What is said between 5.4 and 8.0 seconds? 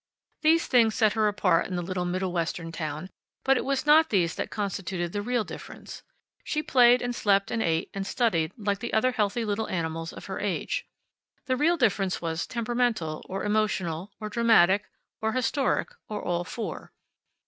difference. She played, and slept, and ate,